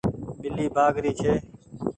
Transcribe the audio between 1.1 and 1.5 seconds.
ڇي۔